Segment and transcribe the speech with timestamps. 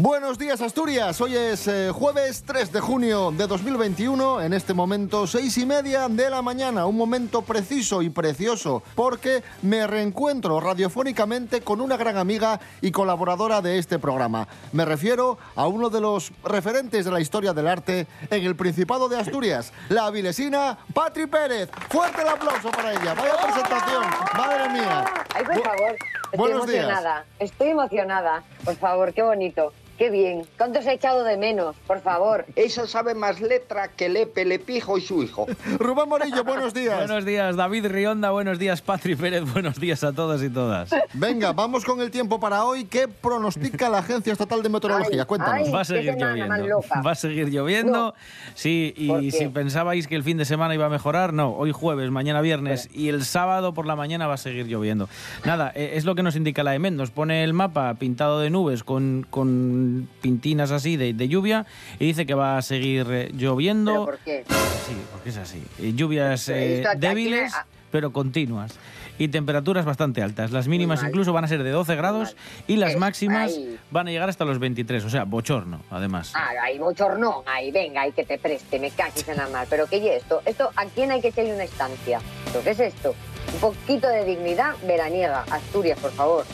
[0.00, 5.26] Buenos días Asturias, hoy es eh, jueves 3 de junio de 2021, en este momento
[5.26, 11.62] seis y media de la mañana, un momento preciso y precioso porque me reencuentro radiofónicamente
[11.62, 14.46] con una gran amiga y colaboradora de este programa.
[14.70, 19.08] Me refiero a uno de los referentes de la historia del arte en el Principado
[19.08, 21.70] de Asturias, la avilesina Patri Pérez.
[21.90, 24.04] Fuerte el aplauso para ella, vaya presentación,
[24.36, 25.04] madre mía.
[25.34, 26.84] Ay, por favor, estoy Buenos días.
[26.84, 27.24] emocionada.
[27.40, 28.44] Estoy emocionada.
[28.64, 29.72] Por favor, qué bonito.
[29.98, 30.44] Qué bien.
[30.56, 31.74] ¿Cuánto se ha echado de menos?
[31.88, 32.46] Por favor.
[32.54, 35.48] Esa sabe más letra que Lepe, Lepijo y su hijo.
[35.80, 36.96] Rubén Morillo, buenos días.
[37.08, 38.30] Buenos días, David Rionda.
[38.30, 39.42] Buenos días, Patri Pérez.
[39.52, 40.90] Buenos días a todos y todas.
[41.14, 42.84] Venga, vamos con el tiempo para hoy.
[42.84, 45.22] ¿Qué pronostica la Agencia Estatal de Meteorología?
[45.22, 45.66] Ay, Cuéntanos.
[45.66, 45.72] ay.
[45.72, 46.80] Va a seguir lloviendo.
[47.04, 47.92] Va a seguir lloviendo.
[47.92, 48.14] No.
[48.54, 51.56] Sí, ¿Por y si pensabais que el fin de semana iba a mejorar, no.
[51.56, 55.08] Hoy jueves, mañana viernes y el sábado por la mañana va a seguir lloviendo.
[55.44, 56.92] Nada, eh, es lo que nos indica la EMET.
[56.94, 59.87] Nos pone el mapa pintado de nubes con, con
[60.20, 61.66] pintinas así de, de lluvia
[61.98, 63.92] y dice que va a seguir eh, lloviendo.
[63.92, 64.44] ¿Pero por qué?
[64.86, 65.62] Sí, porque es así.
[65.80, 67.52] Eh, Lluvias eh, débiles,
[67.90, 68.74] pero continuas.
[69.20, 70.52] Y temperaturas bastante altas.
[70.52, 72.36] Las mínimas incluso van a ser de 12 grados
[72.68, 73.76] y las Es- máximas ahí.
[73.90, 75.04] van a llegar hasta los 23.
[75.04, 76.30] O sea, bochorno, además.
[76.36, 77.42] Ah, hay bochornón.
[77.46, 79.66] Ahí, venga, hay que te preste, me caches en la mar.
[79.68, 80.40] ¿Pero qué es esto?
[80.46, 82.20] ¿Esto a quién hay que echarle una estancia?
[82.52, 83.14] ¿Pero qué es esto?
[83.54, 85.44] Un poquito de dignidad veraniega.
[85.50, 86.44] Asturias, por favor.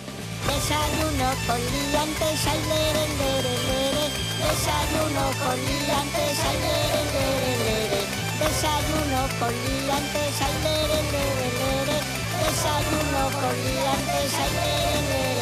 [0.46, 4.04] Desayuno con liantes, ay, lere, lere, lere.
[4.44, 8.00] Desayuno con liantes, ay, lere, lere, lere.
[8.40, 11.96] Desayuno con liantes, ay, lere, lere, lere.
[12.40, 15.33] Desayuno con liantes, ay, lere, lere.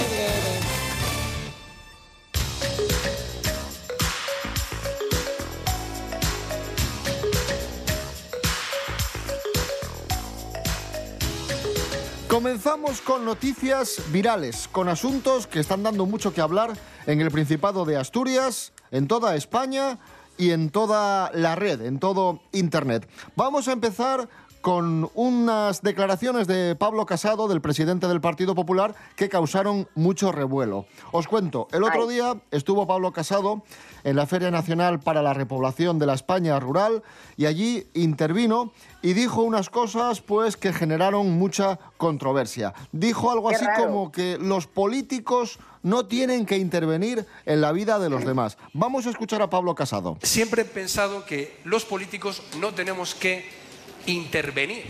[12.33, 16.73] Comenzamos con noticias virales, con asuntos que están dando mucho que hablar
[17.05, 19.99] en el Principado de Asturias, en toda España
[20.39, 23.07] y en toda la red, en todo Internet.
[23.37, 24.31] Vamos a empezar
[24.63, 30.87] con unas declaraciones de Pablo Casado, del presidente del Partido Popular, que causaron mucho revuelo.
[31.11, 33.63] Os cuento, el otro día estuvo Pablo Casado
[34.05, 37.03] en la Feria Nacional para la Repoblación de la España Rural
[37.37, 42.73] y allí intervino y dijo unas cosas pues que generaron mucha controversia.
[42.93, 48.09] Dijo algo así como que los políticos no tienen que intervenir en la vida de
[48.09, 48.57] los demás.
[48.73, 50.17] Vamos a escuchar a Pablo Casado.
[50.23, 53.62] Siempre he pensado que los políticos no tenemos que
[54.07, 54.85] intervenir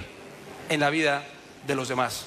[0.68, 1.24] en la vida
[1.66, 2.26] de los demás.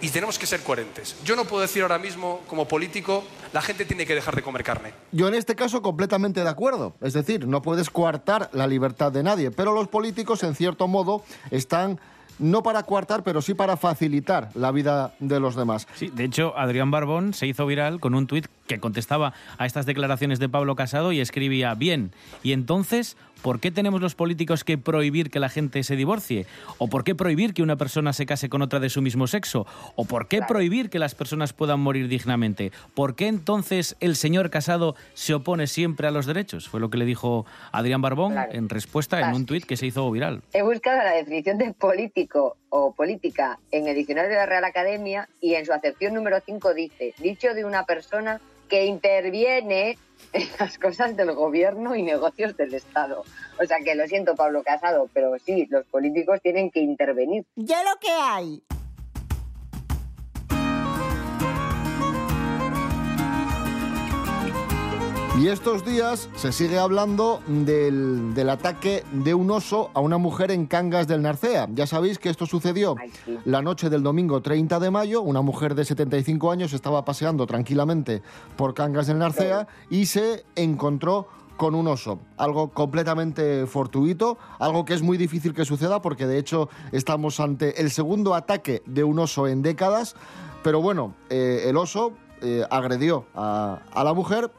[0.00, 1.16] Y tenemos que ser coherentes.
[1.24, 4.62] Yo no puedo decir ahora mismo, como político, la gente tiene que dejar de comer
[4.62, 4.92] carne.
[5.10, 6.94] Yo en este caso completamente de acuerdo.
[7.00, 11.24] Es decir, no puedes coartar la libertad de nadie, pero los políticos en cierto modo
[11.50, 11.98] están
[12.38, 15.88] no para coartar, pero sí para facilitar la vida de los demás.
[15.94, 19.86] Sí, de hecho, Adrián Barbón se hizo viral con un tuit que contestaba a estas
[19.86, 24.78] declaraciones de Pablo Casado y escribía, bien, y entonces, ¿por qué tenemos los políticos que
[24.78, 26.46] prohibir que la gente se divorcie?
[26.78, 29.66] ¿O por qué prohibir que una persona se case con otra de su mismo sexo?
[29.96, 32.72] ¿O por qué prohibir que las personas puedan morir dignamente?
[32.94, 36.68] ¿Por qué entonces el señor Casado se opone siempre a los derechos?
[36.68, 38.52] Fue lo que le dijo Adrián Barbón Claro.
[38.52, 40.42] en respuesta en un tuit que se hizo viral.
[40.52, 45.28] He buscado la definición de político o política en el diccionario de la Real Academia
[45.40, 49.96] y en su acepción número 5 dice, dicho de una persona que interviene
[50.32, 53.24] en las cosas del gobierno y negocios del Estado.
[53.60, 57.44] O sea que lo siento, Pablo Casado, pero sí, los políticos tienen que intervenir.
[57.56, 58.62] Ya lo que hay.
[65.38, 70.50] Y estos días se sigue hablando del, del ataque de un oso a una mujer
[70.50, 71.68] en Cangas del Narcea.
[71.72, 72.96] Ya sabéis que esto sucedió
[73.44, 75.22] la noche del domingo 30 de mayo.
[75.22, 78.20] Una mujer de 75 años estaba paseando tranquilamente
[78.56, 82.18] por Cangas del Narcea y se encontró con un oso.
[82.36, 87.80] Algo completamente fortuito, algo que es muy difícil que suceda porque de hecho estamos ante
[87.80, 90.16] el segundo ataque de un oso en décadas.
[90.64, 92.12] Pero bueno, eh, el oso
[92.42, 94.50] eh, agredió a, a la mujer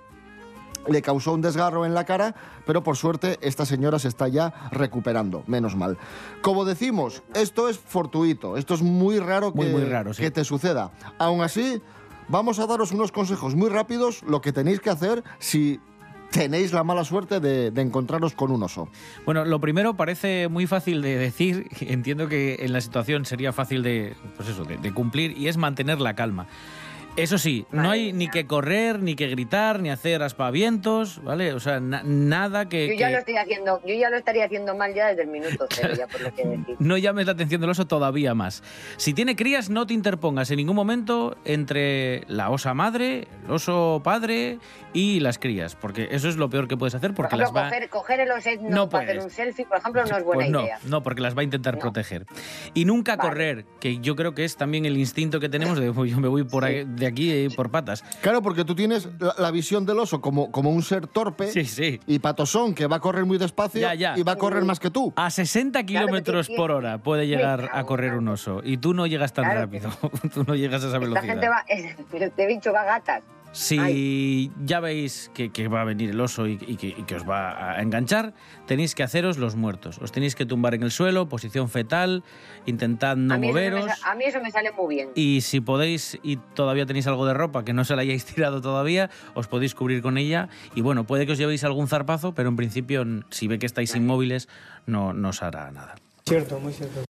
[0.90, 4.54] le causó un desgarro en la cara, pero por suerte esta señora se está ya
[4.72, 5.98] recuperando, menos mal.
[6.42, 10.22] Como decimos, esto es fortuito, esto es muy raro que, Muy, muy raro, sí.
[10.22, 10.92] que te suceda.
[11.18, 11.82] Aún así,
[12.28, 15.80] vamos a daros unos consejos muy rápidos, lo que tenéis que hacer si
[16.32, 18.88] tenéis la mala suerte de, de encontraros con un oso.
[19.26, 23.82] Bueno, lo primero parece muy fácil de decir, entiendo que en la situación sería fácil
[23.82, 26.46] de, pues eso, de, de cumplir, y es mantener la calma.
[27.20, 31.54] Eso sí, no hay ni que correr, ni que gritar, ni hacer aspavientos, ¿vale?
[31.54, 34.46] O sea, na- nada que, Yo ya que- lo estoy haciendo, yo ya lo estaría
[34.46, 36.76] haciendo mal ya desde el minuto cero, ya por lo que decir.
[36.80, 38.64] no llames la atención del oso todavía más.
[38.98, 44.02] Si tiene crías, no te interpongas en ningún momento entre la osa madre, el oso
[44.04, 44.60] padre
[44.94, 47.66] y las crías, porque eso es lo peor que puedes hacer Por porque ejemplo, las
[47.66, 47.70] va...
[47.70, 50.40] coger, coger el oset no, No para hacer un selfie, por ejemplo, no es buena
[50.42, 50.80] Pues no, idea.
[50.86, 51.80] no, porque las va a intentar No.
[51.82, 52.26] proteger.
[52.74, 53.30] Y nunca Vale.
[53.30, 56.28] correr, que yo creo que es también el instinto que tenemos de "Uy, yo me
[56.28, 58.04] voy por ahí- de aquí eh, por patas.
[58.22, 61.66] Claro, porque tú tienes la, la visión del oso como, como un ser torpe Sí,
[61.66, 62.00] sí.
[62.08, 64.18] y patosón que va a correr muy despacio Ya, ya.
[64.18, 65.12] y va a correr más que tú.
[65.16, 68.62] A 60 Claro, kilómetros por hora puede llegar a correr la un oso.
[68.64, 69.62] Y tú no llegas tan Claro.
[69.62, 69.90] rápido.
[70.34, 71.34] tú no llegas a esa Esta velocidad.
[71.34, 71.64] gente va,
[72.26, 73.24] este bicho va a gatas.
[73.52, 77.16] Si ya veis que, que va a venir el oso y, y que, y que
[77.16, 78.34] os va a enganchar,
[78.68, 79.98] tenéis que haceros los muertos.
[80.00, 82.24] Os tenéis que tumbar en el suelo, posición fetal,
[82.66, 83.90] intentad no a, me moveros.
[84.06, 85.10] a mí eso me sale muy bien.
[85.16, 88.62] Y si podéis y todavía tenéis algo de ropa que no se la hayáis tirado
[88.62, 90.50] todavía, os podéis cubrir con ella.
[90.76, 93.96] Y bueno, puede que os llevéis algún zarpazo, pero en principio, si ve que estáis
[93.96, 94.48] inmóviles,
[94.86, 95.96] no, no os hará nada.
[96.26, 97.09] Cierto, muy cierto.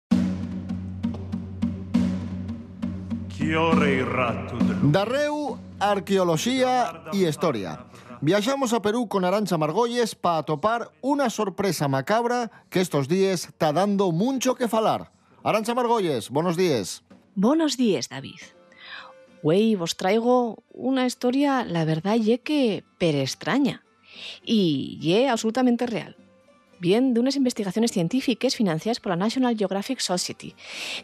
[4.81, 7.86] Darreu, arqueología y historia.
[8.19, 13.72] Viajamos a Perú con Arancha Margolles para topar una sorpresa macabra que estos días está
[13.74, 15.12] dando mucho que falar.
[15.44, 17.04] Arancha Margolles, buenos días.
[17.36, 18.39] Buenos días, David.
[19.44, 23.83] Güey, vos traigo una historia, la verdad, ye que pero extraña.
[24.44, 26.18] Y ye absolutamente real.
[26.80, 30.56] Bien de unas investigaciones científicas financiadas por la National Geographic Society,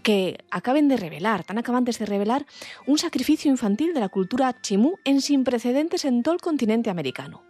[0.03, 2.45] que acaben de revelar, tan acabantes de revelar,
[2.85, 7.41] un sacrificio infantil de la cultura chimú en sin precedentes en todo el continente americano.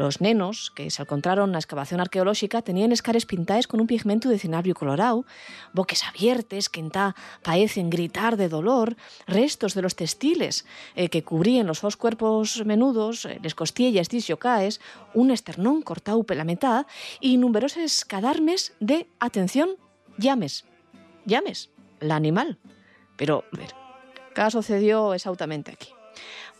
[0.00, 4.40] Los nenos, que se encontraron na excavación arqueolóxica, tenían escares pintadas con un pigmento de
[4.40, 5.28] cinabrio colorado,
[5.76, 7.12] boques abiertes que entá
[7.44, 8.96] paecen gritar de dolor,
[9.28, 10.64] restos de los textiles
[10.96, 14.80] eh, que cubrían los dos cuerpos menudos, eh, les costillas disyocaes,
[15.12, 16.88] un esternón cortado pela metad
[17.20, 19.76] y numerosos cadarmes de, atención,
[20.16, 20.64] llames.
[21.28, 21.68] Llames,
[22.00, 22.56] la animal.
[23.20, 23.76] Pero, a ver,
[24.32, 25.92] ¿qué sucedió exactamente aquí?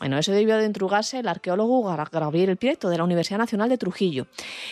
[0.01, 4.25] Bueno, eso debió de entrugarse el arqueólogo Gabriel Prieto de la Universidad Nacional de Trujillo,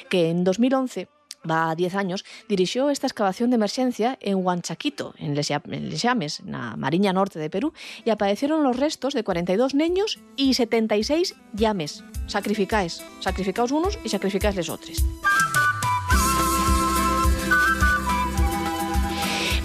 [0.09, 1.07] que en 2011
[1.47, 6.51] va a 10 años, dirigió esta excavación de emergencia en Huanchaquito, en Les Llames, en
[6.51, 7.73] la Mariña Norte de Perú,
[8.03, 12.03] y aparecieron los restos de 42 niños y 76 llames.
[12.25, 14.97] Sacrificáis, sacrificaos unos y sacrificáis los otros.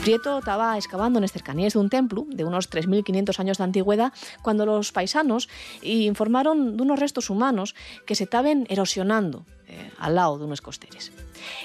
[0.04, 4.12] Prieto estaba excavando en las cercanías de un templo de unos 3.500 años de antigüedad
[4.42, 5.48] cuando los paisanos
[5.80, 7.74] informaron de unos restos humanos
[8.04, 11.10] que se estaban erosionando eh, al lado de unos costeres.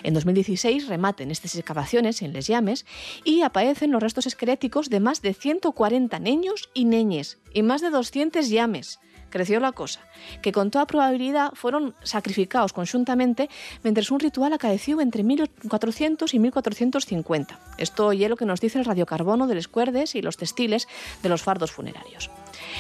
[0.04, 2.86] En 2016 rematen estas excavaciones en Les Llames
[3.26, 7.90] y aparecen los restos esqueléticos de más de 140 niños y neñes y más de
[7.90, 9.02] 200 llames.
[9.30, 10.02] Creció la cosa,
[10.42, 13.50] que con toda probabilidad fueron sacrificados conjuntamente
[13.84, 17.60] mientras un ritual acaeció entre 1400 y 1450.
[17.78, 20.88] Esto es lo que nos dice el radiocarbono de los cuerdes y los textiles
[21.22, 22.30] de los fardos funerarios.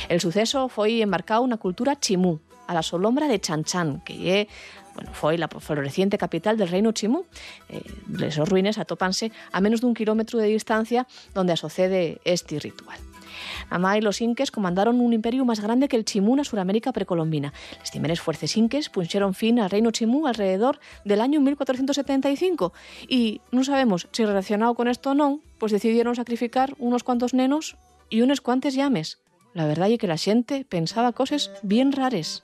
[0.08, 2.40] El suceso fue embarcado en una cultura chimú,
[2.70, 4.48] a la solombra de Chanchan, que lle,
[4.94, 7.26] bueno, foi la floreciente capital del reino chimú.
[7.68, 7.82] Eh,
[8.22, 13.09] esos ruines atópanse a menos dun kilómetro de distancia donde asocede este ritual.
[13.70, 17.54] Amá y los inques comandaron un imperio más grande que el chimú na Suramérica precolombina.
[17.80, 22.74] Las primeras fuerzas inques pusieron fin al reino chimú alrededor del año 1475
[23.08, 27.78] y no sabemos si relacionado con esto o no, pues decidieron sacrificar unos cuantos nenos
[28.10, 29.20] y unos cuantos llames.
[29.54, 32.42] La verdad es que la gente pensaba cosas bien rares.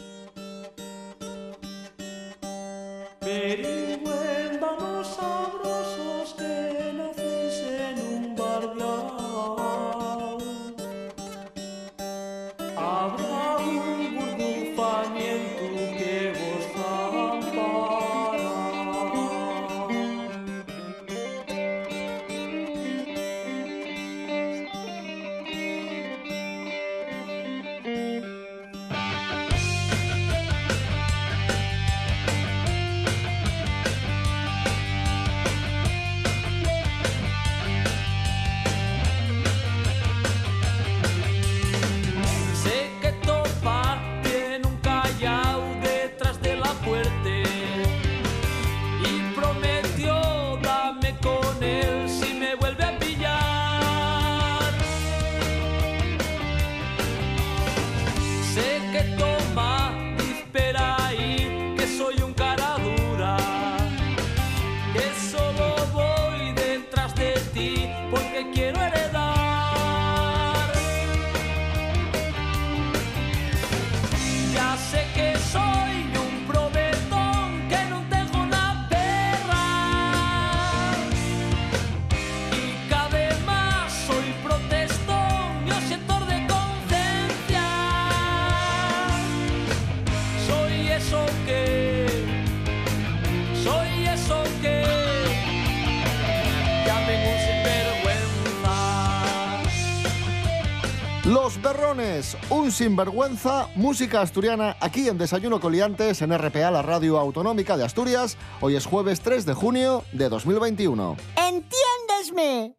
[102.49, 108.37] Un sinvergüenza, música asturiana aquí en Desayuno Coliantes en RPA, la radio autonómica de Asturias.
[108.61, 111.17] Hoy es jueves 3 de junio de 2021.
[111.35, 112.75] ¡Entiéndesme!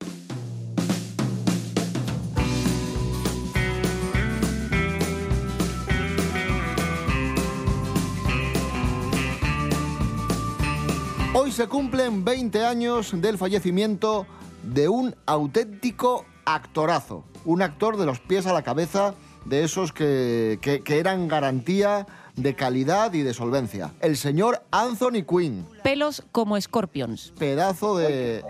[11.35, 14.27] Hoy se cumplen 20 años del fallecimiento
[14.63, 17.25] de un auténtico actorazo.
[17.45, 19.15] Un actor de los pies a la cabeza,
[19.49, 23.93] de esos que, que- que eran garantía de calidad y de solvencia.
[24.03, 27.33] El señor Anthony Quinn, Pelos como escorpions.
[27.39, 28.43] pedazo de,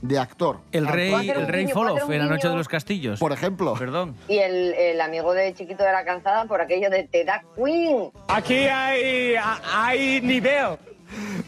[0.00, 0.60] de actor.
[0.72, 3.20] El rey, el rey Folof en La Noche de los Castillos.
[3.20, 3.74] Por ejemplo.
[3.74, 4.14] Perdón.
[4.28, 8.10] Y el, el amigo de Chiquito de la Calzada por aquello de Te da Queen.
[8.28, 9.34] Aquí hay,
[9.74, 10.78] hay nivel.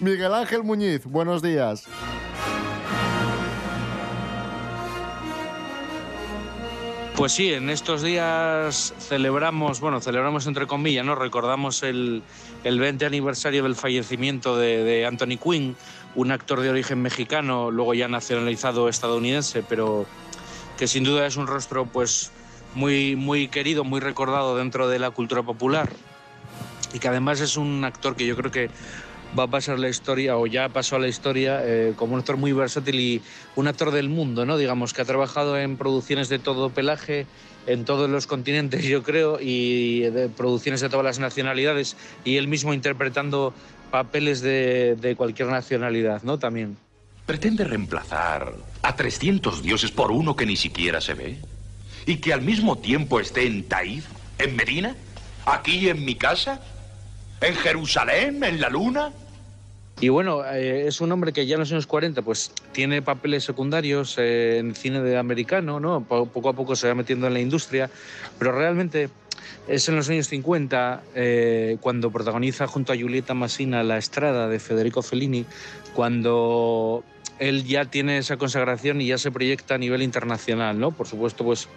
[0.01, 1.85] Miguel Ángel Muñiz, buenos días.
[7.17, 11.15] Pues sí, en estos días celebramos, bueno, celebramos entre comillas, ¿no?
[11.15, 12.23] Recordamos el,
[12.63, 15.77] el 20 aniversario del fallecimiento de, Anthony Quinn,
[16.15, 20.05] un actor de origen mexicano, luego ya nacionalizado estadounidense, pero
[20.77, 22.33] que sin duda es un rostro pues
[22.75, 25.89] muy, muy querido, muy recordado dentro de la cultura popular
[26.93, 28.69] y que además es un actor que yo creo que
[29.39, 32.37] va a pasar la historia o ya pasó a la historia eh, como un actor
[32.37, 33.23] muy versátil y
[33.55, 34.57] un actor del mundo, ¿no?
[34.57, 37.27] Digamos que ha trabajado en producciones de todo pelaje
[37.67, 42.49] en todos los continentes, yo creo, y de producciones de todas las nacionalidades y él
[42.49, 43.53] mismo interpretando
[43.91, 46.39] papeles de, cualquier nacionalidad, ¿no?
[46.39, 46.77] También.
[47.25, 51.39] ¿Pretende reemplazar a 300 dioses por uno que ni siquiera se ve?
[52.07, 54.07] ¿Y que al mismo tiempo esté en Taif,
[54.39, 54.95] en Medina,
[55.45, 56.61] aquí en mi casa,
[57.41, 59.13] en Jerusalén, en la luna?
[59.99, 63.45] Y bueno, eh, es un hombre que ya en los años 40 pues tiene papeles
[63.45, 66.03] secundarios eh, en cine de americano, ¿no?
[66.05, 67.89] Po- Poco a poco se va metiendo en la industria,
[68.39, 69.09] pero realmente
[69.69, 74.59] es en los años 50 eh, cuando protagoniza junto a Julieta Massina La Estrada de
[74.59, 75.47] Federico Fellini,
[75.95, 77.03] cuando
[77.39, 80.91] él ya tiene esa consagración y ya se proyecta a nivel internacional, ¿no?
[80.91, 81.69] Por supuesto, pues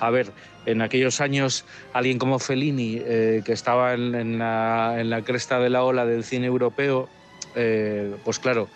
[0.00, 0.32] a ver,
[0.66, 5.58] en aquellos años alguien como Fellini, eh, que estaba en, en la, en la cresta
[5.60, 7.08] de la ola del cine europeo,
[7.54, 8.68] eh, pues claro,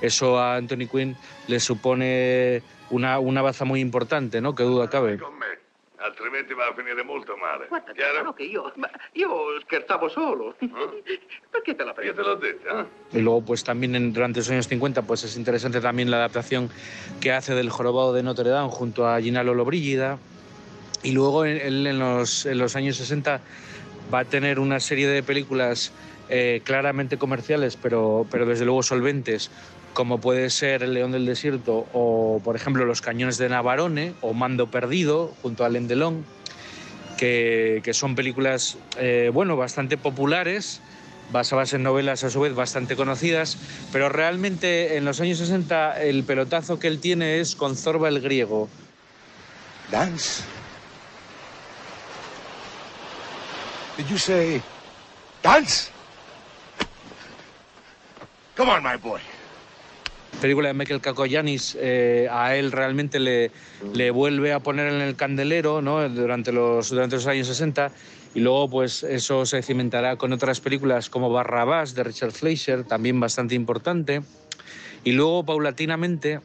[0.00, 1.16] eso a Anthony Quinn
[1.48, 4.54] le supone una, una baza muy importante, ¿no?
[4.54, 5.18] Que duda cabe.
[6.04, 7.66] Altrimenti va a finire molto male.
[7.68, 10.56] Guarda, no, che io, ma io scherzavo solo.
[10.58, 12.84] Perché te la Io te l'ho detto, eh?
[13.12, 16.70] Y luego, pues también en- durante los años 50, pues es interesante también la adaptación
[17.20, 20.18] que hace del Jorobado de Notre Dame junto a Gina Lollobrigida.
[21.02, 23.40] Y luego él en los, en los años 60
[24.12, 25.92] va a tener una serie de películas
[26.28, 29.50] eh, claramente comerciales, pero, pero desde luego solventes,
[29.92, 34.32] como puede ser El León del Desierto o, por ejemplo, Los Cañones de Navarone o
[34.32, 36.24] Mando Perdido junto a Alain Delon,
[37.18, 40.80] que, que son películas, eh, bueno, bastante populares,
[41.32, 43.58] basadas en novelas a su vez bastante conocidas,
[43.92, 48.20] pero realmente en los años 60 el pelotazo que él tiene es con Zorba el
[48.20, 48.68] griego.
[49.90, 50.42] Dance?
[53.96, 54.62] Did you say
[55.42, 55.90] dance?
[58.54, 59.20] Come on, my boy.
[60.40, 63.52] película de Michael Kakoyanis eh, a él realmente le,
[63.94, 66.08] le vuelve a poner en el candelero ¿no?
[66.08, 67.92] durante, los, durante los años 60
[68.34, 73.20] y luego pues eso se cimentará con otras películas como Barrabás de Richard Fleischer, también
[73.20, 74.22] bastante importante.
[75.04, 76.40] Y luego paulatinamente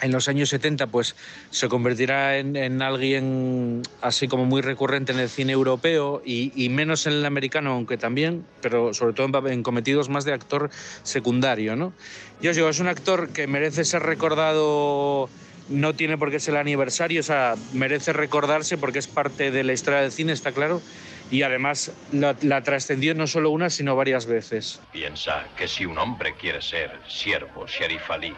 [0.00, 1.14] en los años 70 pues
[1.50, 6.68] se convertirá en, en alguien así como muy recurrente en el cine europeo y, y
[6.68, 10.70] menos en el americano, aunque también, pero sobre todo en, cometidos más de actor
[11.02, 11.76] secundario.
[11.76, 11.92] ¿no?
[12.40, 15.28] Yo os digo, es un actor que merece ser recordado,
[15.68, 19.64] no tiene por qué ser el aniversario, o sea, merece recordarse porque es parte de
[19.64, 20.82] la historia del cine, está claro,
[21.30, 24.80] y además la, la trascendió no solo una, sino varias veces.
[24.92, 28.34] Piensa que si un hombre quiere ser siervo, Sherif Ali,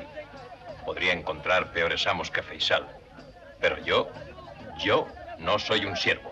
[0.87, 2.87] podría encontrar peores amos que Faisal.
[3.61, 4.09] Pero yo,
[4.79, 5.07] yo
[5.39, 6.31] no soy un siervo.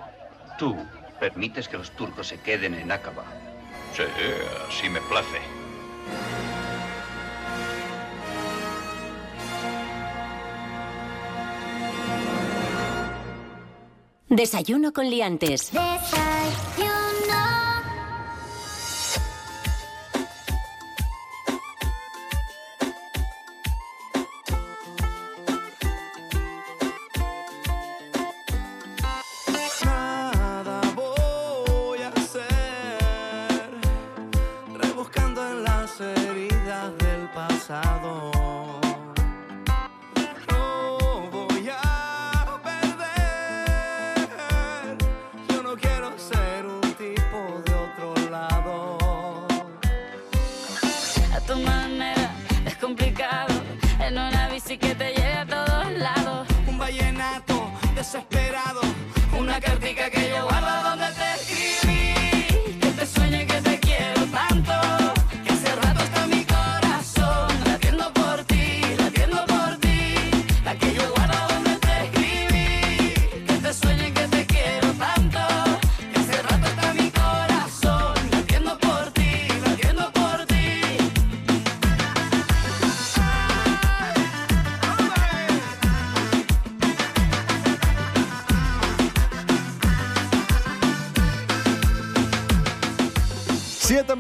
[0.59, 0.77] Tú
[1.21, 3.25] permites que los turcos se queden en Aqaba.
[3.95, 4.05] Sí,
[4.69, 5.41] así me place.
[14.29, 15.73] Desayuno con liantes.
[15.73, 16.01] Nada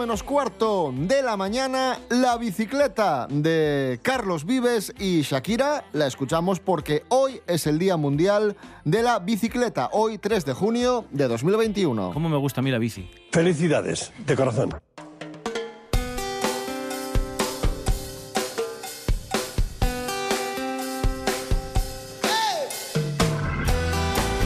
[0.04, 7.04] menos cuarto de la mañana, la bicicleta de Carlos Vives y Shakira la escuchamos porque
[7.08, 12.10] hoy es el Día Mundial de la Bicicleta, hoy 3 de junio de 2021.
[12.12, 13.08] ¿Cómo me gusta a mí la bici?
[13.32, 14.74] Felicidades, de corazón.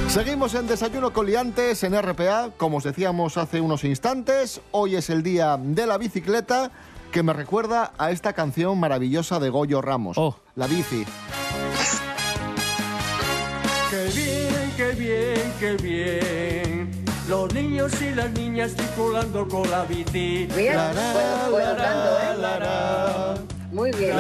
[0.09, 5.23] Seguimos en Desayuno Coliantes en RPA, como os decíamos hace unos instantes, hoy es el
[5.23, 6.71] día de la bicicleta
[7.13, 10.41] que me recuerda a esta canción maravillosa de Goyo Ramos, oh.
[10.57, 11.05] La bici.
[13.91, 17.05] Qué bien, qué bien, qué bien.
[17.29, 20.49] Los niños y las niñas circulando con la bici.
[20.57, 20.79] Bien.
[23.71, 24.17] Muy bien.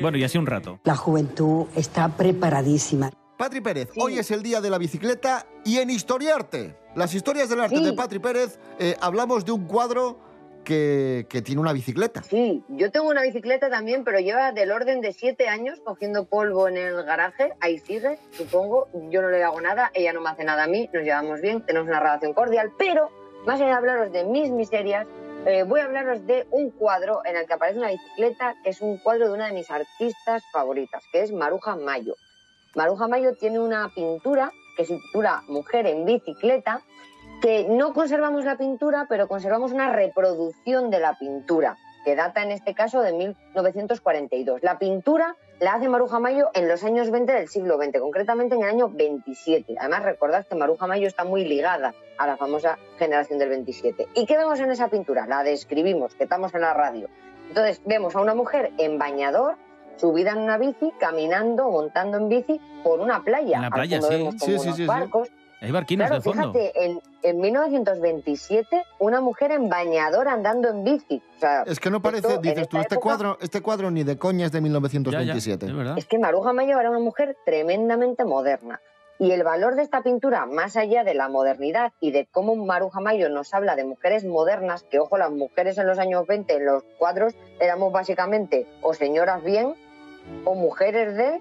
[0.00, 0.80] Bueno, y así un rato.
[0.84, 3.10] La juventud está preparadísima.
[3.36, 7.60] Patri Pérez, hoy es el día de la bicicleta y en Historiarte, las historias del
[7.60, 10.18] arte de Patri Pérez, eh, hablamos de un cuadro
[10.64, 12.22] que, que tiene una bicicleta.
[12.22, 16.66] Sí, yo tengo una bicicleta también, pero lleva del orden de siete años cogiendo polvo
[16.66, 17.52] en el garaje.
[17.60, 18.88] Ahí sigue, supongo.
[19.10, 21.60] Yo no le hago nada, ella no me hace nada a mí, nos llevamos bien,
[21.60, 22.72] tenemos una relación cordial.
[22.78, 23.10] Pero
[23.46, 25.06] más allá de hablaros de mis miserias,
[25.46, 28.80] eh, voy a hablaros de un cuadro en el que aparece una bicicleta, que es
[28.80, 32.16] un cuadro de una de mis artistas favoritas, que es Maruja Mayo.
[32.74, 36.82] Maruja Mayo tiene una pintura que se titula Mujer en bicicleta,
[37.40, 42.50] que no conservamos la pintura, pero conservamos una reproducción de la pintura, que data en
[42.50, 44.64] este caso de 1942.
[44.64, 48.62] La pintura la hace Maruja Mayo en los años 20 del siglo XX, concretamente en
[48.62, 49.76] el año 27.
[49.78, 54.08] Además, recordad que Maruja Mayo está muy ligada a la famosa generación del 27.
[54.14, 55.26] ¿Y qué vemos en esa pintura?
[55.26, 57.08] La describimos, que estamos en la radio.
[57.48, 59.56] Entonces, vemos a una mujer en bañador,
[59.96, 63.56] subida en una bici, caminando, montando en bici por una playa.
[63.56, 64.28] En la playa, sí.
[64.38, 64.86] Sí, sí, sí.
[64.86, 65.30] barcos.
[65.60, 66.52] Hay barquinos Claro, de fondo.
[66.52, 71.22] fíjate, en, en 1927, una mujer en bañador andando en bici.
[71.36, 74.04] O sea, Es que no parece, esto, dices tú, este época, cuadro, este cuadro ni
[74.04, 75.66] de coña es de 1927.
[75.96, 78.80] Es que Maruja Mayo era una mujer tremendamente moderna.
[79.18, 83.00] Y el valor de esta pintura, más allá de la modernidad y de cómo Maruja
[83.00, 86.66] Mayo nos habla de mujeres modernas, que ojo, las mujeres en los años 20 en
[86.66, 89.74] los cuadros éramos básicamente o señoras bien,
[90.44, 91.40] o mujeres de,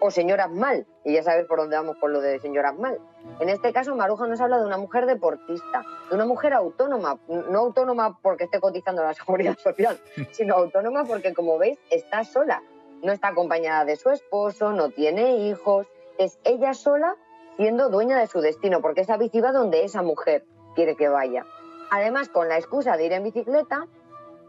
[0.00, 0.86] o señoras mal.
[1.04, 2.98] Y ya sabes por dónde vamos con lo de señoras mal.
[3.40, 7.58] En este caso, Maruja nos habla de una mujer deportista, de una mujer autónoma, no
[7.58, 9.98] autónoma porque esté cotizando la seguridad social,
[10.32, 12.62] sino autónoma porque, como veis, está sola.
[13.02, 15.86] No está acompañada de su esposo, no tiene hijos,
[16.18, 17.16] es ella sola
[17.56, 21.44] siendo dueña de su destino, porque esa bici va donde esa mujer quiere que vaya.
[21.90, 23.86] Además, con la excusa de ir en bicicleta,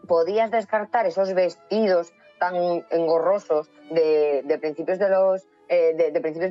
[0.08, 4.98] podías descartar esos vestidos tan engorrosos eh, de, principios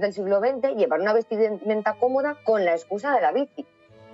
[0.01, 3.67] del siglo XX, llevar una vestimenta cómoda con la excusa de la bici.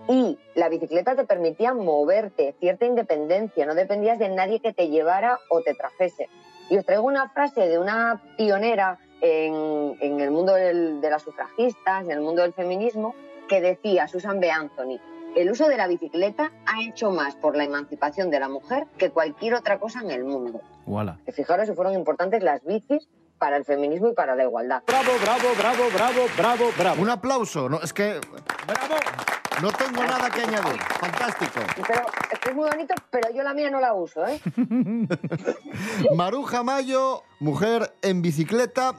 [0.09, 5.39] Y la bicicleta te permitía moverte, cierta independencia, no dependías de nadie que te llevara
[5.49, 6.29] o te trajese.
[6.69, 12.13] Y os traigo una frase de una pionera en, el mundo de las sufragistas, en
[12.13, 13.15] el mundo del feminismo,
[13.49, 14.51] que decía Susan B.
[14.51, 15.01] Anthony,
[15.37, 19.11] el uso de la bicicleta ha hecho más por la emancipación de la mujer que
[19.11, 20.61] cualquier otra cosa en el mundo.
[20.87, 21.19] Wala.
[21.25, 24.83] Que fijaros si fueron importantes las bicis para el feminismo y para la igualdad.
[24.87, 27.03] Bravo, bravo, bravo, bravo, bravo, bravo.
[27.03, 27.69] Un aplauso.
[27.69, 28.21] No, es que.
[28.67, 28.95] ¡Bravo!
[29.63, 30.81] No tengo nada que añadir.
[31.01, 31.61] Fantástico.
[31.87, 34.41] Pero es que es muy bonito, pero yo la mía no la uso, ¿eh?
[36.17, 38.95] Maruja Mayo, mujer en bicicleta.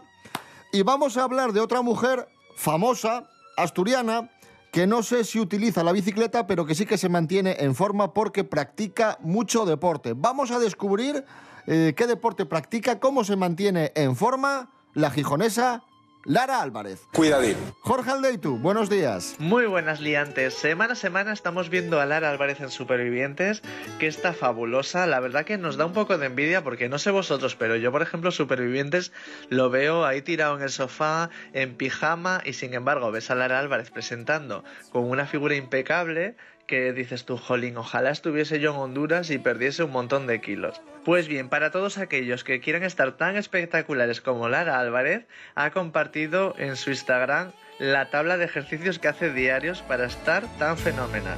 [0.72, 4.30] Y vamos a hablar de otra mujer famosa, asturiana,
[4.76, 8.14] que no sé si utiliza la bicicleta, pero que sí que se mantiene en forma
[8.14, 10.12] porque practica mucho deporte.
[10.14, 11.24] Vamos a descubrir
[11.66, 15.86] eh, qué deporte practica, cómo se mantiene en forma la gijonesa
[16.26, 17.08] Lara Álvarez.
[17.14, 17.56] Cuidadín.
[17.82, 19.36] Jorge Aldeitu, buenos días.
[19.38, 20.56] Muy buenas liantes.
[20.56, 23.62] Semana a semana estamos viendo a Lara Álvarez en Supervivientes,
[24.00, 25.06] que está fabulosa.
[25.06, 27.92] La verdad que nos da un poco de envidia porque no sé vosotros, pero yo,
[27.92, 29.12] por ejemplo, Supervivientes
[29.50, 33.60] lo veo ahí tirado en el sofá, en pijama, y sin embargo ves a Lara
[33.60, 36.36] Álvarez presentando con una figura impecable
[36.68, 40.82] que dices tú, jolín, ojalá estuviese yo en Honduras y perdiese un montón de kilos.
[41.04, 46.56] Pues bien, para todos aquellos que quieran estar tan espectaculares como Lara Álvarez, ha compartido
[46.58, 51.38] en su Instagram la tabla de ejercicios que hace diarios para estar tan fenomenal.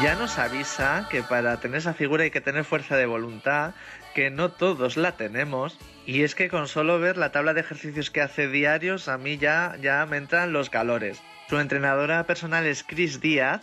[0.00, 3.74] Ya nos avisa que para tener esa figura hay que tener fuerza de voluntad,
[4.16, 8.10] que no todos la tenemos, y es que con solo ver la tabla de ejercicios
[8.10, 11.22] que hace diarios a mí ya, ya me entran los calores.
[11.48, 13.60] Su entrenadora personal es Chris Díaz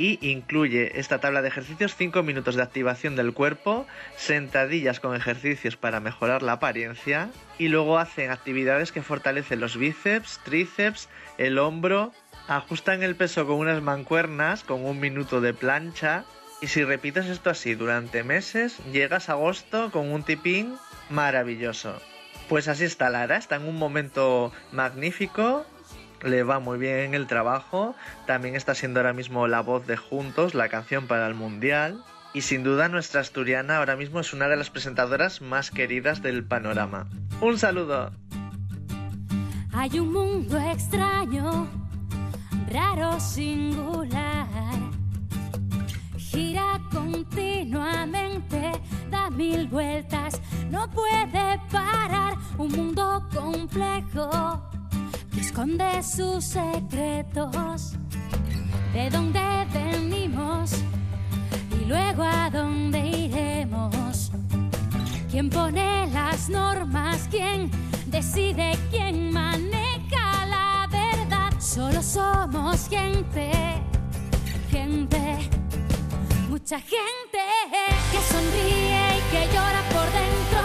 [0.00, 5.76] y incluye esta tabla de ejercicios 5 minutos de activación del cuerpo, sentadillas con ejercicios
[5.76, 12.12] para mejorar la apariencia y luego hacen actividades que fortalecen los bíceps, tríceps, el hombro,
[12.48, 16.24] ajustan el peso con unas mancuernas con un minuto de plancha
[16.62, 20.76] y si repites esto así durante meses llegas a agosto con un tipín
[21.10, 22.00] maravilloso.
[22.48, 25.66] Pues así está Lara, está en un momento magnífico,
[26.22, 27.94] le va muy bien en el trabajo,
[28.26, 32.02] también está siendo ahora mismo la voz de Juntos, la canción para el Mundial,
[32.32, 36.44] y sin duda nuestra asturiana ahora mismo es una de las presentadoras más queridas del
[36.44, 37.08] panorama.
[37.40, 38.12] Un saludo.
[39.72, 41.68] Hay un mundo extraño,
[42.70, 44.46] raro, singular.
[46.16, 48.72] Gira continuamente,
[49.10, 52.34] da mil vueltas, no puede parar.
[52.58, 54.70] Un mundo complejo
[55.38, 57.92] esconde sus secretos.
[58.92, 59.40] De dónde
[59.72, 60.72] venimos
[61.80, 64.32] y luego a dónde iremos.
[65.30, 67.28] ¿Quién pone las normas?
[67.30, 67.70] ¿Quién
[68.06, 68.76] decide?
[68.90, 71.52] ¿Quién maneja la verdad?
[71.60, 73.52] Solo somos gente,
[74.70, 75.50] gente,
[76.48, 77.42] mucha gente
[78.10, 80.62] que sonríe y que llora por dentro,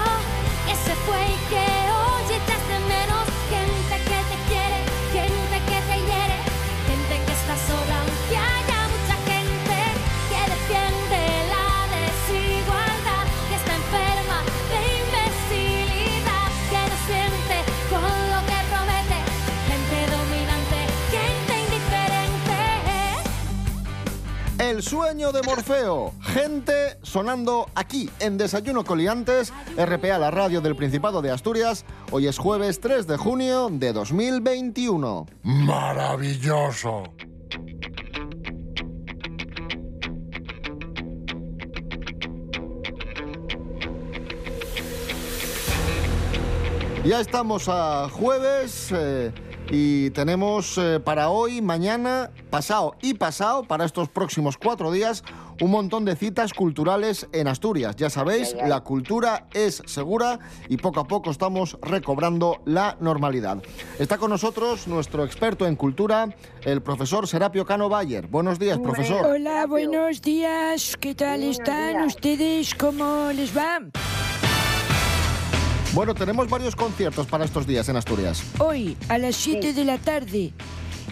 [0.65, 2.04] que se fue y que oye
[24.65, 26.11] El sueño de Morfeo.
[26.21, 31.85] Gente sonando aquí en Desayuno Coliantes, RPA, la radio del Principado de Asturias.
[32.09, 35.27] Hoy es jueves 3 de junio de 2021.
[35.43, 37.03] Maravilloso.
[47.05, 49.31] Ya estamos a jueves eh,
[49.69, 55.23] y tenemos eh, para hoy, mañana, pasado y pasado, para estos próximos cuatro días,
[55.61, 57.95] un montón de citas culturales en Asturias.
[57.95, 63.61] Ya sabéis, la cultura es segura y poco a poco estamos recobrando la normalidad.
[63.99, 66.29] Está con nosotros nuestro experto en cultura,
[66.63, 68.27] el profesor Serapio Cano Bayer.
[68.27, 69.25] Buenos días, profesor.
[69.25, 70.95] Hola, buenos días.
[70.99, 72.75] ¿Qué tal están ustedes?
[72.75, 73.79] ¿Cómo les va?
[75.95, 78.43] Bueno, tenemos varios conciertos para estos días en Asturias.
[78.59, 80.51] Hoy, a las 7 de la tarde,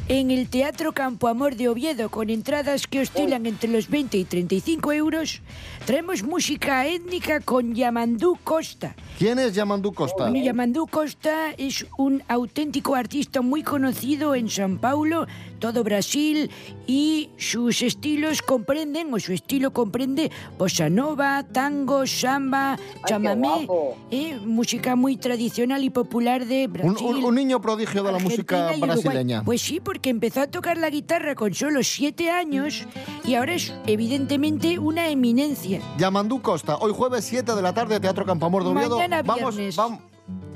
[0.10, 4.26] en el Teatro Campo Amor de Oviedo, con entradas que oscilan entre los 20 y
[4.26, 5.42] 35 euros,
[5.86, 8.94] traemos música étnica con Yamandú Costa.
[9.18, 10.28] ¿Quién es Yamandú Costa?
[10.28, 15.28] Bueno, Yamandú Costa es un auténtico artista muy conocido en São Paulo,
[15.64, 16.52] todo Brasil,
[16.88, 23.66] y sus estilos comprenden, o su estilo comprende, bossa nova, tango, samba, chamamé,
[24.12, 27.08] eh, música muy tradicional y popular de Brasil.
[27.08, 29.42] un- un niño prodigio de la música brasileña.
[29.46, 32.84] Pues sí, porque empezó a tocar la guitarra con solo siete años
[33.24, 35.80] y ahora es evidentemente una eminencia.
[35.98, 38.98] Yamandú Costa, hoy jueves 7 de la tarde, Teatro Campamor de Oviedo.
[38.98, 39.56] Mañana vamos.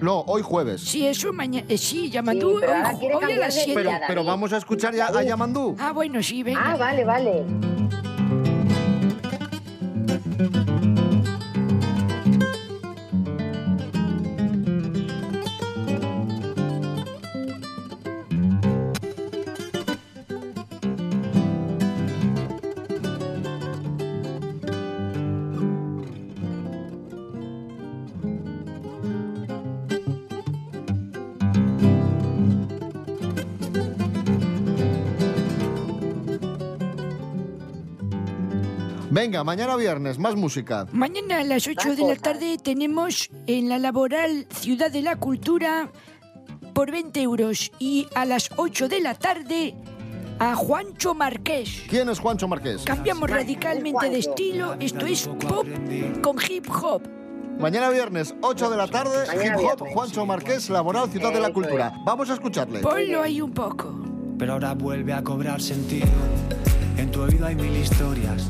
[0.01, 0.81] No, hoy jueves.
[0.81, 1.65] Sí, eso mañana.
[1.77, 3.73] sí, Yamandú, ahora hoy, a las de siete.
[3.73, 5.75] Pero, pero vamos a escuchar ya a Yamandú.
[5.79, 6.61] Ah, bueno, sí, venga.
[6.63, 7.43] Ah, vale, vale.
[39.27, 40.87] Venga, mañana viernes, más música.
[40.93, 45.91] Mañana a las 8 de la tarde tenemos en la laboral Ciudad de la Cultura
[46.73, 49.75] por 20 euros y a las 8 de la tarde
[50.39, 51.83] a Juancho Marqués.
[51.89, 52.83] ¿Quién es Juancho Marqués?
[52.85, 55.67] Cambiamos radicalmente de estilo, esto es pop
[56.21, 57.01] con hip hop.
[57.59, 59.93] Mañana viernes, 8 de la tarde, Mañana hip hop, viernes.
[59.93, 61.91] Juancho Marqués, Laboral Ciudad de la Cultura.
[62.05, 62.79] Vamos a escucharle.
[62.79, 63.93] Ponlo ahí un poco.
[64.39, 66.07] pero ahora vuelve a cobrar sentido.
[66.97, 68.49] En tu oído hay mil historias,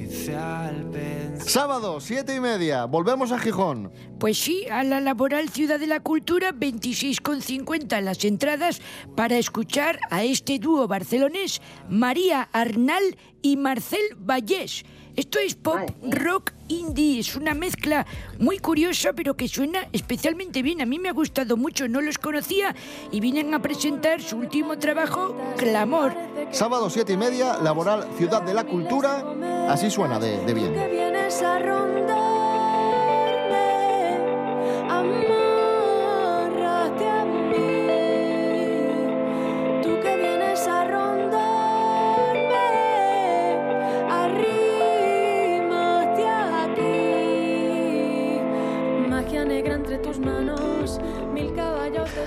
[1.45, 3.91] Sábado, siete y media, volvemos a Gijón.
[4.19, 8.81] Pues sí, a la Laboral Ciudad de la Cultura, 26,50 las entradas
[9.15, 14.83] para escuchar a este dúo barcelonés, María Arnal y Marcel Vallés.
[15.15, 18.05] Esto es pop rock indie, es una mezcla
[18.39, 20.81] muy curiosa, pero que suena especialmente bien.
[20.81, 22.73] A mí me ha gustado mucho, no los conocía
[23.11, 26.13] y vienen a presentar su último trabajo, Clamor.
[26.51, 29.25] Sábado, siete y media, Laboral Ciudad de la Cultura.
[29.69, 30.73] Así suena de, de bien.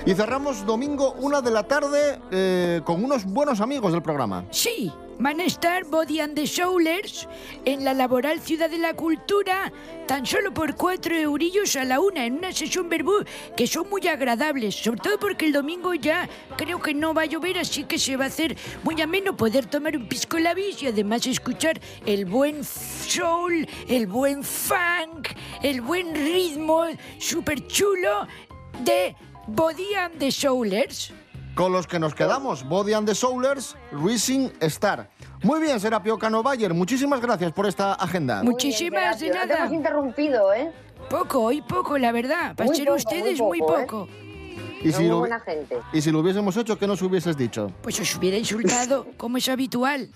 [0.07, 4.45] Y cerramos domingo, una de la tarde, eh, con unos buenos amigos del programa.
[4.51, 7.27] Sí, van a estar Body and the Soulers
[7.65, 9.73] en la Laboral Ciudad de la Cultura
[10.05, 13.23] tan solo por cuatro eurillos a la una en una sesión verbú
[13.57, 17.25] que son muy agradables, sobre todo porque el domingo ya creo que no va a
[17.25, 20.87] llover, así que se va a hacer muy ameno poder tomar un pisco labis y
[20.87, 25.29] además escuchar el buen soul, el buen funk,
[25.63, 26.85] el buen ritmo
[27.17, 28.27] súper chulo
[28.83, 29.15] de
[29.47, 31.11] Body and the Soulers.
[31.55, 35.09] Con los que nos quedamos, Body and the Soulers, Rising Star.
[35.43, 38.43] Muy bien, Serapio Cano Bayer, muchísimas gracias por esta agenda.
[38.43, 39.59] Muchísimas de no te nada.
[39.59, 40.71] hemos interrumpido, ¿eh?
[41.09, 42.55] Poco, hoy poco, la verdad.
[42.55, 44.21] Para Muy ser poco, ustedes muy muy poco, ¿eh?
[44.83, 45.77] Y si, Muy lo, buena gente.
[45.93, 47.71] y si lo hubiésemos hecho, ¿qué nos hubieses dicho?
[47.81, 50.09] Pues os hubiera insultado, como es habitual.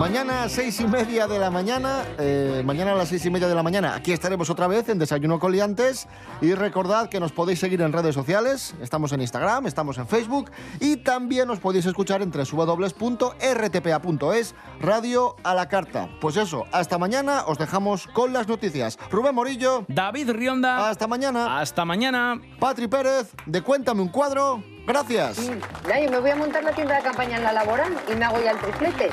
[0.00, 3.48] Mañana a seis y media de la mañana, eh, mañana a las seis y media
[3.48, 6.08] de la mañana, aquí estaremos otra vez en Desayuno Coliantes
[6.40, 10.52] y recordad que nos podéis seguir en redes sociales, estamos en Instagram, estamos en Facebook
[10.80, 12.94] y también nos podéis escuchar en www.rtpa.es,
[14.80, 16.08] radio a la carta.
[16.18, 18.98] Pues eso, hasta mañana os dejamos con las noticias.
[19.10, 19.84] Rubén Morillo.
[19.86, 20.88] David Rionda.
[20.88, 21.60] Hasta mañana.
[21.60, 22.40] Hasta mañana.
[22.58, 24.64] Patri Pérez, de Cuéntame un cuadro.
[24.86, 25.46] Gracias.
[25.86, 28.24] Ya, yo me voy a montar la tienda de campaña en la laboral y me
[28.24, 29.10] hago ya el triplete.